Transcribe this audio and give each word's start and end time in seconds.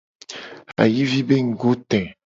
Ayivi 0.83 1.19
be 1.27 1.35
ngugo 1.47 1.71
te. 1.89 1.99